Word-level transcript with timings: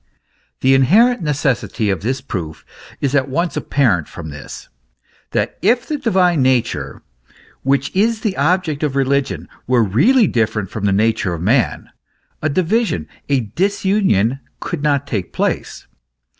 The 0.61 0.73
inherent 0.73 1.21
necessity 1.21 1.91
of 1.91 2.01
this 2.01 2.21
proof 2.21 2.65
is 3.01 3.13
at 3.13 3.29
once 3.29 3.55
apparent 3.55 4.07
from 4.07 4.31
this, 4.31 4.67
that 5.29 5.59
if 5.61 5.85
the 5.87 5.97
divine 5.97 6.41
nature, 6.41 7.03
which 7.61 7.95
is 7.95 8.21
the 8.21 8.35
object 8.35 8.81
of 8.81 8.95
religion, 8.95 9.47
were 9.67 9.83
really 9.83 10.25
different 10.25 10.71
from 10.71 10.85
the 10.85 10.91
nature 10.91 11.35
of 11.35 11.43
man, 11.43 11.91
a 12.41 12.49
division, 12.49 13.07
a 13.29 13.41
disunion 13.41 14.39
could 14.59 14.81
not 14.81 15.05
take 15.05 15.31
place. 15.31 15.85